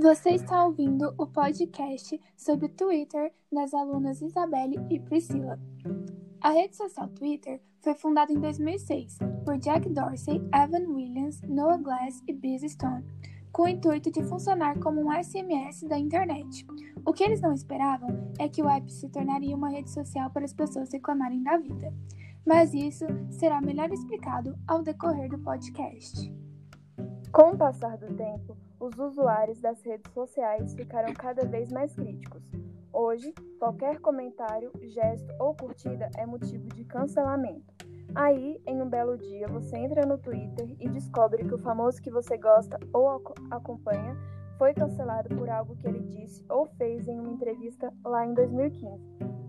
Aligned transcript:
Você 0.00 0.30
está 0.30 0.64
ouvindo 0.64 1.12
o 1.18 1.26
podcast 1.26 2.18
sobre 2.34 2.70
Twitter 2.70 3.34
das 3.52 3.74
alunas 3.74 4.22
Isabelle 4.22 4.80
e 4.88 4.98
Priscila. 4.98 5.60
A 6.40 6.52
rede 6.52 6.74
social 6.74 7.06
Twitter 7.08 7.60
foi 7.82 7.94
fundada 7.94 8.32
em 8.32 8.40
2006 8.40 9.18
por 9.44 9.58
Jack 9.58 9.86
Dorsey, 9.90 10.40
Evan 10.54 10.90
Williams, 10.90 11.42
Noah 11.42 11.76
Glass 11.76 12.22
e 12.26 12.32
Biz 12.32 12.72
Stone, 12.72 13.04
com 13.52 13.64
o 13.64 13.68
intuito 13.68 14.10
de 14.10 14.22
funcionar 14.22 14.78
como 14.78 15.02
um 15.02 15.12
SMS 15.12 15.82
da 15.82 15.98
internet. 15.98 16.66
O 17.04 17.12
que 17.12 17.22
eles 17.22 17.42
não 17.42 17.52
esperavam 17.52 18.32
é 18.38 18.48
que 18.48 18.62
o 18.62 18.70
app 18.70 18.90
se 18.90 19.06
tornaria 19.10 19.54
uma 19.54 19.68
rede 19.68 19.90
social 19.90 20.30
para 20.30 20.46
as 20.46 20.54
pessoas 20.54 20.90
reclamarem 20.90 21.42
da 21.42 21.58
vida. 21.58 21.92
Mas 22.46 22.72
isso 22.72 23.04
será 23.28 23.60
melhor 23.60 23.92
explicado 23.92 24.58
ao 24.66 24.82
decorrer 24.82 25.28
do 25.28 25.38
podcast. 25.40 26.34
Com 27.30 27.50
o 27.50 27.58
passar 27.58 27.98
do 27.98 28.06
tempo, 28.16 28.56
os 28.80 28.98
usuários 28.98 29.60
das 29.60 29.82
redes 29.82 30.10
sociais 30.12 30.74
ficaram 30.74 31.12
cada 31.12 31.44
vez 31.46 31.70
mais 31.70 31.94
críticos. 31.94 32.42
Hoje, 32.92 33.32
qualquer 33.58 34.00
comentário, 34.00 34.72
gesto 34.80 35.30
ou 35.38 35.54
curtida 35.54 36.10
é 36.16 36.24
motivo 36.24 36.66
de 36.70 36.84
cancelamento. 36.84 37.72
Aí, 38.14 38.60
em 38.66 38.82
um 38.82 38.88
belo 38.88 39.16
dia, 39.16 39.46
você 39.46 39.76
entra 39.76 40.04
no 40.04 40.18
Twitter 40.18 40.74
e 40.80 40.88
descobre 40.88 41.44
que 41.44 41.54
o 41.54 41.58
famoso 41.58 42.02
que 42.02 42.10
você 42.10 42.36
gosta 42.36 42.80
ou 42.92 43.22
acompanha 43.50 44.16
foi 44.58 44.74
cancelado 44.74 45.28
por 45.36 45.48
algo 45.48 45.76
que 45.76 45.86
ele 45.86 46.00
disse 46.00 46.44
ou 46.48 46.66
fez 46.76 47.06
em 47.06 47.20
uma 47.20 47.30
entrevista 47.30 47.92
lá 48.04 48.26
em 48.26 48.34
2015. 48.34 49.00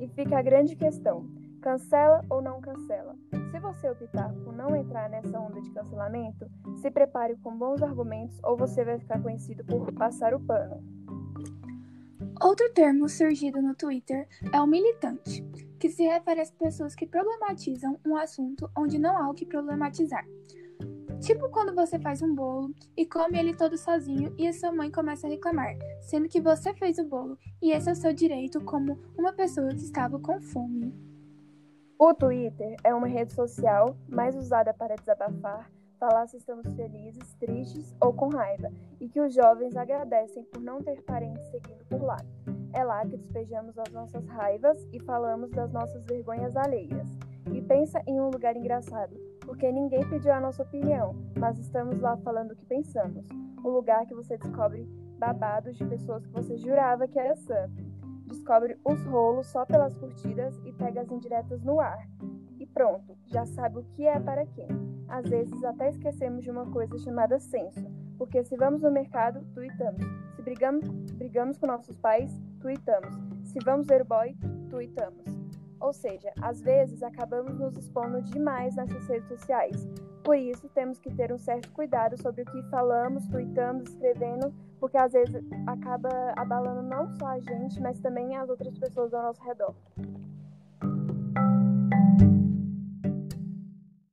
E 0.00 0.08
fica 0.08 0.38
a 0.38 0.42
grande 0.42 0.76
questão: 0.76 1.24
cancela 1.60 2.24
ou 2.28 2.42
não 2.42 2.60
cancela? 2.60 3.14
Se 3.50 3.60
você 3.60 3.90
optar 3.90 4.32
por 4.44 4.54
não 4.54 4.74
entrar 4.74 5.08
nessa 5.08 5.38
onda 5.38 5.60
de 5.60 5.70
cancelamento, 5.70 6.50
se 6.76 6.90
prepare 6.90 7.36
com 7.36 7.56
bons 7.56 7.82
argumentos 7.82 8.38
ou 8.42 8.56
você 8.56 8.84
vai 8.84 8.98
ficar 8.98 9.22
conhecido 9.22 9.64
por 9.64 9.92
passar 9.92 10.34
o 10.34 10.40
pano. 10.40 10.82
Outro 12.42 12.72
termo 12.72 13.08
surgido 13.08 13.60
no 13.60 13.74
Twitter 13.74 14.26
é 14.52 14.60
o 14.60 14.66
militante, 14.66 15.42
que 15.78 15.90
se 15.90 16.04
refere 16.04 16.40
às 16.40 16.50
pessoas 16.50 16.94
que 16.94 17.06
problematizam 17.06 17.98
um 18.06 18.16
assunto 18.16 18.70
onde 18.76 18.98
não 18.98 19.16
há 19.16 19.28
o 19.28 19.34
que 19.34 19.44
problematizar. 19.44 20.24
Tipo 21.20 21.50
quando 21.50 21.74
você 21.74 21.98
faz 21.98 22.22
um 22.22 22.34
bolo 22.34 22.74
e 22.96 23.04
come 23.04 23.38
ele 23.38 23.54
todo 23.54 23.76
sozinho 23.76 24.34
e 24.38 24.48
a 24.48 24.52
sua 24.54 24.72
mãe 24.72 24.90
começa 24.90 25.26
a 25.26 25.30
reclamar, 25.30 25.76
sendo 26.00 26.28
que 26.28 26.40
você 26.40 26.72
fez 26.72 26.98
o 26.98 27.04
bolo 27.04 27.36
e 27.60 27.72
esse 27.72 27.90
é 27.90 27.92
o 27.92 27.96
seu 27.96 28.14
direito 28.14 28.64
como 28.64 28.98
uma 29.18 29.34
pessoa 29.34 29.68
que 29.68 29.84
estava 29.84 30.18
com 30.18 30.40
fome. 30.40 31.09
O 32.02 32.14
Twitter 32.14 32.76
é 32.82 32.94
uma 32.94 33.06
rede 33.06 33.34
social 33.34 33.94
mais 34.08 34.34
usada 34.34 34.72
para 34.72 34.96
desabafar, 34.96 35.70
falar 35.98 36.26
se 36.28 36.38
estamos 36.38 36.72
felizes, 36.72 37.34
tristes 37.34 37.94
ou 38.00 38.10
com 38.10 38.30
raiva, 38.30 38.72
e 38.98 39.06
que 39.06 39.20
os 39.20 39.34
jovens 39.34 39.76
agradecem 39.76 40.42
por 40.44 40.62
não 40.62 40.82
ter 40.82 41.02
parentes 41.02 41.46
seguindo 41.48 41.84
por 41.90 42.00
lá. 42.00 42.16
É 42.72 42.82
lá 42.82 43.02
que 43.02 43.18
despejamos 43.18 43.78
as 43.78 43.92
nossas 43.92 44.26
raivas 44.28 44.82
e 44.94 45.00
falamos 45.00 45.50
das 45.50 45.70
nossas 45.72 46.02
vergonhas 46.06 46.56
alheias. 46.56 47.06
E 47.52 47.60
pensa 47.60 48.00
em 48.06 48.18
um 48.18 48.30
lugar 48.30 48.56
engraçado, 48.56 49.14
porque 49.40 49.70
ninguém 49.70 50.08
pediu 50.08 50.32
a 50.32 50.40
nossa 50.40 50.62
opinião, 50.62 51.14
mas 51.38 51.58
estamos 51.58 52.00
lá 52.00 52.16
falando 52.16 52.52
o 52.52 52.56
que 52.56 52.64
pensamos. 52.64 53.26
Um 53.62 53.68
lugar 53.68 54.06
que 54.06 54.14
você 54.14 54.38
descobre 54.38 54.88
babados 55.18 55.76
de 55.76 55.84
pessoas 55.84 56.24
que 56.24 56.32
você 56.32 56.56
jurava 56.56 57.06
que 57.06 57.18
era 57.18 57.36
santo 57.36 57.89
descobre 58.30 58.78
os 58.84 59.02
rolos 59.04 59.46
só 59.48 59.66
pelas 59.66 59.96
curtidas 59.96 60.58
e 60.64 60.72
pega 60.72 61.02
as 61.02 61.10
indiretas 61.10 61.62
no 61.62 61.80
ar. 61.80 62.08
E 62.58 62.66
pronto, 62.66 63.16
já 63.26 63.44
sabe 63.44 63.78
o 63.78 63.84
que 63.84 64.06
é 64.06 64.18
para 64.18 64.46
quem. 64.46 64.68
Às 65.08 65.28
vezes 65.28 65.62
até 65.64 65.90
esquecemos 65.90 66.44
de 66.44 66.50
uma 66.50 66.66
coisa 66.66 66.96
chamada 66.98 67.38
senso, 67.38 67.84
porque 68.16 68.44
se 68.44 68.56
vamos 68.56 68.82
no 68.82 68.90
mercado, 68.90 69.44
tuitamos. 69.52 70.04
Se 70.36 70.42
brigamos, 70.42 70.88
brigamos 71.12 71.58
com 71.58 71.66
nossos 71.66 71.96
pais, 71.98 72.30
tuitamos. 72.60 73.14
Se 73.42 73.58
vamos 73.64 73.86
ver 73.86 74.02
o 74.02 74.04
boy, 74.04 74.36
tuitamos. 74.68 75.24
Ou 75.80 75.92
seja, 75.92 76.30
às 76.40 76.60
vezes 76.60 77.02
acabamos 77.02 77.58
nos 77.58 77.76
expondo 77.76 78.22
demais 78.22 78.76
nessas 78.76 79.06
redes 79.08 79.28
sociais. 79.28 79.88
Por 80.22 80.36
isso, 80.36 80.68
temos 80.74 80.98
que 80.98 81.10
ter 81.14 81.32
um 81.32 81.38
certo 81.38 81.70
cuidado 81.72 82.20
sobre 82.20 82.42
o 82.42 82.44
que 82.44 82.62
falamos, 82.70 83.26
tweetamos, 83.28 83.88
escrevendo, 83.88 84.52
porque 84.78 84.96
às 84.96 85.12
vezes 85.12 85.42
acaba 85.66 86.10
abalando 86.36 86.82
não 86.82 87.08
só 87.18 87.28
a 87.28 87.40
gente, 87.40 87.80
mas 87.80 87.98
também 88.00 88.36
as 88.36 88.48
outras 88.48 88.78
pessoas 88.78 89.14
ao 89.14 89.22
nosso 89.22 89.42
redor. 89.42 89.74